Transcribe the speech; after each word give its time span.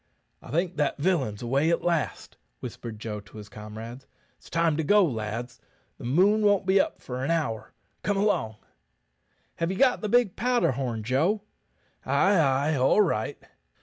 "I 0.41 0.49
think 0.49 0.77
that 0.77 0.97
villain's 0.97 1.43
away 1.43 1.69
at 1.69 1.83
last," 1.83 2.35
whispered 2.59 2.97
Joe 2.97 3.19
to 3.19 3.37
his 3.37 3.49
comrades. 3.49 4.07
"It's 4.39 4.49
time 4.49 4.75
to 4.77 4.83
go, 4.83 5.05
lads; 5.05 5.59
the 5.99 6.03
moon 6.05 6.43
won't 6.43 6.65
be 6.65 6.81
up 6.81 6.99
for 7.03 7.23
an 7.23 7.29
hour. 7.29 7.71
Come 8.01 8.17
along." 8.17 8.55
"Have 9.57 9.69
ye 9.69 9.77
got 9.77 10.01
the 10.01 10.09
big 10.09 10.35
powder 10.35 10.71
horn, 10.71 11.03
Joe?" 11.03 11.43
"Ay, 12.03 12.35
ay, 12.39 12.75
all 12.77 13.01
right." 13.03 13.43